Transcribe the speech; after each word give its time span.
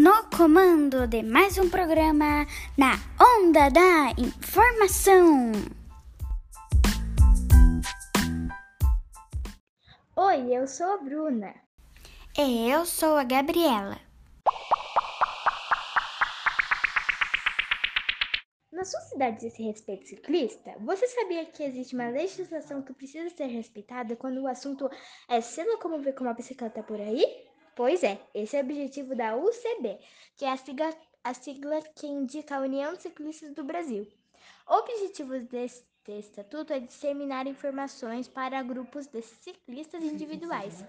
no 0.00 0.24
comando 0.34 1.06
de 1.06 1.22
mais 1.22 1.58
um 1.58 1.68
programa 1.68 2.46
na 2.78 2.92
Onda 3.20 3.68
da 3.68 4.14
Informação. 4.16 5.52
Oi, 10.16 10.56
eu 10.56 10.66
sou 10.66 10.94
a 10.94 10.96
Bruna. 10.96 11.54
E 12.38 12.70
eu 12.70 12.86
sou 12.86 13.14
a 13.18 13.24
Gabriela. 13.24 14.00
Na 18.72 18.84
sua 18.86 19.00
cidade 19.00 19.46
esse 19.46 19.62
respeito 19.62 20.08
ciclista, 20.08 20.76
você 20.80 21.06
sabia 21.08 21.44
que 21.44 21.62
existe 21.62 21.94
uma 21.94 22.08
legislação 22.08 22.80
que 22.80 22.94
precisa 22.94 23.28
ser 23.28 23.48
respeitada 23.48 24.16
quando 24.16 24.40
o 24.40 24.48
assunto 24.48 24.88
é 25.28 25.42
se 25.42 25.62
locomover 25.62 26.14
com 26.14 26.24
uma 26.24 26.32
bicicleta 26.32 26.82
por 26.82 26.98
aí? 26.98 27.49
Pois 27.82 28.04
é, 28.04 28.20
esse 28.34 28.58
é 28.58 28.60
o 28.60 28.62
objetivo 28.62 29.16
da 29.16 29.34
UCB, 29.34 29.98
que 30.36 30.44
é 30.44 30.52
a 30.52 30.56
sigla, 30.58 30.94
a 31.24 31.32
sigla 31.32 31.80
que 31.96 32.06
indica 32.06 32.56
a 32.56 32.60
União 32.60 32.92
de 32.92 33.04
Ciclistas 33.04 33.54
do 33.54 33.64
Brasil. 33.64 34.06
O 34.68 34.74
objetivo 34.80 35.40
deste 35.40 35.86
estatuto 36.06 36.74
é 36.74 36.80
disseminar 36.80 37.46
informações 37.46 38.28
para 38.28 38.62
grupos 38.62 39.06
de 39.06 39.22
ciclistas 39.22 40.04
individuais, 40.04 40.84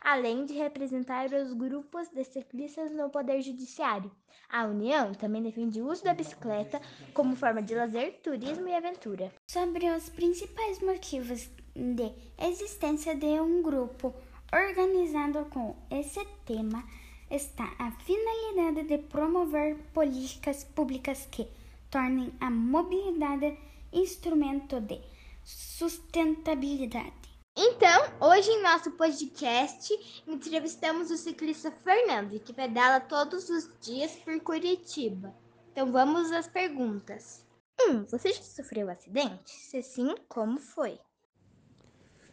além 0.00 0.44
de 0.44 0.54
representar 0.54 1.26
os 1.32 1.52
grupos 1.54 2.06
de 2.10 2.22
ciclistas 2.22 2.92
no 2.92 3.10
Poder 3.10 3.42
Judiciário. 3.42 4.08
A 4.48 4.64
União 4.64 5.12
também 5.14 5.42
defende 5.42 5.82
o 5.82 5.90
uso 5.90 6.04
da 6.04 6.14
bicicleta 6.14 6.80
como 7.12 7.34
forma 7.34 7.60
de 7.60 7.74
lazer, 7.74 8.20
turismo 8.22 8.68
e 8.68 8.76
aventura. 8.76 9.32
Sobre 9.50 9.90
os 9.90 10.08
principais 10.08 10.78
motivos 10.78 11.50
de 11.74 12.12
existência 12.38 13.16
de 13.16 13.26
um 13.40 13.60
grupo 13.60 14.14
Organizado 14.50 15.44
com 15.50 15.76
esse 15.90 16.24
tema 16.46 16.82
está 17.30 17.64
a 17.78 17.90
finalidade 17.90 18.88
de 18.88 18.96
promover 18.96 19.76
políticas 19.92 20.64
públicas 20.64 21.28
que 21.30 21.46
tornem 21.90 22.32
a 22.40 22.50
mobilidade 22.50 23.58
instrumento 23.92 24.80
de 24.80 25.02
sustentabilidade. 25.44 27.12
Então, 27.54 28.00
hoje 28.20 28.50
em 28.50 28.62
nosso 28.62 28.90
podcast, 28.92 29.92
entrevistamos 30.26 31.10
o 31.10 31.18
ciclista 31.18 31.70
Fernando, 31.70 32.40
que 32.40 32.54
pedala 32.54 33.00
todos 33.00 33.50
os 33.50 33.70
dias 33.82 34.12
por 34.12 34.40
Curitiba. 34.40 35.34
Então, 35.72 35.92
vamos 35.92 36.32
às 36.32 36.48
perguntas. 36.48 37.44
1. 37.78 37.90
Um, 37.90 38.04
você 38.06 38.32
já 38.32 38.42
sofreu 38.42 38.86
um 38.86 38.90
acidente? 38.90 39.50
Se 39.50 39.82
sim, 39.82 40.14
como 40.26 40.58
foi? 40.58 40.98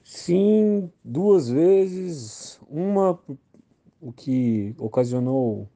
Sim, 0.05 0.91
duas 1.03 1.49
vezes. 1.49 2.61
Uma, 2.69 3.19
o 3.99 4.13
que 4.13 4.75
ocasionou 4.77 5.67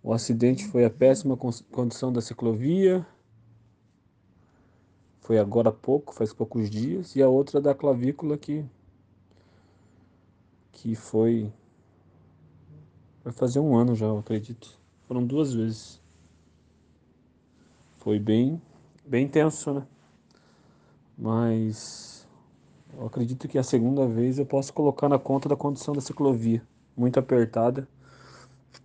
o 0.00 0.12
acidente 0.12 0.64
foi 0.68 0.84
a 0.84 0.90
péssima 0.90 1.36
condição 1.36 2.12
da 2.12 2.20
ciclovia. 2.20 3.04
Foi 5.20 5.38
agora 5.38 5.70
há 5.70 5.72
pouco, 5.72 6.14
faz 6.14 6.32
poucos 6.32 6.70
dias. 6.70 7.16
E 7.16 7.22
a 7.22 7.28
outra 7.28 7.60
da 7.60 7.74
clavícula 7.74 8.38
que, 8.38 8.64
que 10.70 10.94
foi. 10.94 11.52
Vai 13.24 13.32
fazer 13.32 13.58
um 13.58 13.76
ano 13.76 13.96
já, 13.96 14.06
eu 14.06 14.18
acredito. 14.18 14.78
Foram 15.08 15.26
duas 15.26 15.52
vezes. 15.52 16.00
Foi 17.98 18.20
bem, 18.20 18.62
bem 19.04 19.26
tenso, 19.28 19.74
né? 19.74 19.86
Mas 21.18 22.21
eu 22.96 23.06
acredito 23.06 23.48
que 23.48 23.58
a 23.58 23.62
segunda 23.62 24.06
vez 24.06 24.38
eu 24.38 24.46
posso 24.46 24.72
colocar 24.72 25.08
na 25.08 25.18
conta 25.18 25.48
da 25.48 25.56
condição 25.56 25.94
da 25.94 26.00
ciclovia. 26.00 26.62
Muito 26.96 27.18
apertada. 27.18 27.88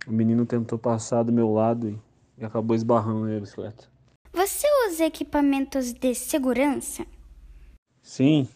O 0.06 0.12
menino 0.12 0.46
tentou 0.46 0.78
passar 0.78 1.22
do 1.22 1.32
meu 1.32 1.52
lado 1.52 1.90
e, 1.90 1.98
e 2.38 2.44
acabou 2.44 2.74
esbarrando 2.74 3.26
na 3.26 3.40
bicicleta. 3.40 3.86
Você 4.32 4.66
usa 4.88 5.04
equipamentos 5.04 5.92
de 5.92 6.14
segurança? 6.14 7.06
Sim, 8.02 8.48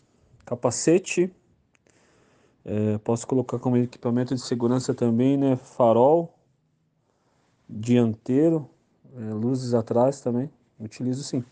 capacete. 0.44 1.30
É, 2.64 2.96
posso 2.98 3.26
colocar 3.26 3.58
como 3.58 3.76
equipamento 3.76 4.34
de 4.34 4.40
segurança 4.40 4.94
também, 4.94 5.36
né? 5.36 5.56
Farol, 5.56 6.32
dianteiro, 7.68 8.68
é, 9.16 9.34
luzes 9.34 9.74
atrás 9.74 10.20
também. 10.20 10.50
Utilizo 10.78 11.22
sim 11.22 11.44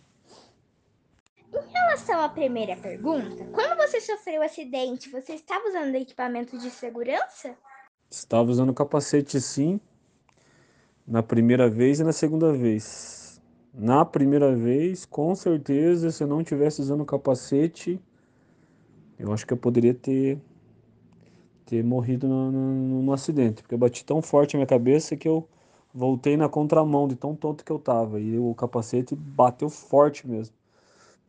relação 2.10 2.22
à 2.22 2.28
primeira 2.28 2.76
pergunta, 2.76 3.44
quando 3.52 3.76
você 3.76 4.00
sofreu 4.00 4.40
o 4.40 4.44
acidente, 4.44 5.08
você 5.10 5.34
estava 5.34 5.68
usando 5.68 5.94
equipamento 5.94 6.58
de 6.58 6.68
segurança? 6.68 7.54
Estava 8.10 8.50
usando 8.50 8.74
capacete 8.74 9.40
sim, 9.40 9.80
na 11.06 11.22
primeira 11.22 11.70
vez 11.70 12.00
e 12.00 12.04
na 12.04 12.12
segunda 12.12 12.52
vez. 12.52 13.40
Na 13.72 14.04
primeira 14.04 14.54
vez, 14.54 15.06
com 15.06 15.34
certeza, 15.36 16.10
se 16.10 16.24
eu 16.24 16.26
não 16.26 16.42
tivesse 16.42 16.80
usando 16.80 17.04
capacete, 17.04 18.00
eu 19.16 19.32
acho 19.32 19.46
que 19.46 19.52
eu 19.52 19.58
poderia 19.58 19.94
ter 19.94 20.38
ter 21.64 21.84
morrido 21.84 22.26
no, 22.26 22.50
no, 22.50 23.02
no, 23.02 23.12
acidente, 23.12 23.62
porque 23.62 23.74
eu 23.76 23.78
bati 23.78 24.04
tão 24.04 24.20
forte 24.20 24.54
na 24.54 24.58
minha 24.58 24.66
cabeça 24.66 25.16
que 25.16 25.28
eu 25.28 25.48
voltei 25.94 26.36
na 26.36 26.48
contramão 26.48 27.06
de 27.06 27.14
tão 27.14 27.36
tonto 27.36 27.64
que 27.64 27.70
eu 27.70 27.78
tava 27.78 28.18
e 28.18 28.36
o 28.36 28.52
capacete 28.56 29.14
bateu 29.14 29.70
forte 29.70 30.26
mesmo. 30.26 30.59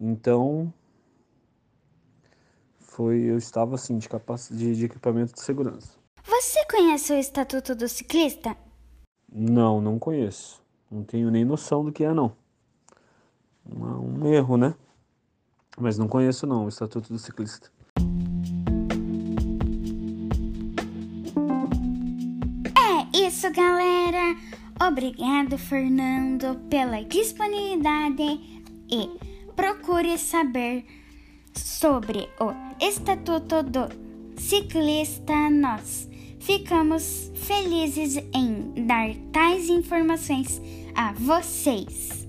Então, 0.04 0.74
foi 2.80 3.20
eu 3.20 3.38
estava 3.38 3.76
assim 3.76 4.00
de, 4.00 4.10
de, 4.50 4.76
de 4.76 4.86
equipamento 4.86 5.34
de 5.34 5.42
segurança. 5.42 5.92
Você 6.26 6.66
conhece 6.66 7.14
o 7.14 7.16
Estatuto 7.16 7.76
do 7.76 7.88
Ciclista? 7.88 8.58
Não, 9.32 9.80
não 9.80 10.00
conheço. 10.00 10.60
Não 10.90 11.04
tenho 11.04 11.30
nem 11.30 11.46
noção 11.46 11.86
do 11.86 11.92
que 11.92 12.04
é, 12.04 12.12
não. 12.16 12.36
Um, 13.64 14.24
um 14.24 14.34
erro, 14.34 14.58
né? 14.58 14.74
Mas 15.80 16.00
não 16.00 16.08
conheço, 16.08 16.48
não, 16.48 16.66
o 16.66 16.70
Estatuto 16.70 17.14
do 17.14 17.20
Ciclista. 17.20 17.72
É 22.76 23.18
isso, 23.18 23.52
galera. 23.52 24.36
Obrigado, 24.84 25.60
Fernando, 25.60 26.60
pela 26.70 27.04
disponibilidade 27.04 28.24
e 28.90 29.31
procure 29.56 30.18
saber 30.18 30.86
sobre 31.54 32.30
o 32.40 32.54
Estatuto 32.84 33.64
do 33.64 33.90
Ciclista. 34.40 35.50
Nós 35.50 36.10
ficamos 36.40 37.32
felizes 37.36 38.18
em 38.34 38.86
dar 38.86 39.14
tais 39.32 39.70
informações 39.70 40.62
a 40.96 41.14
vocês. 41.14 42.21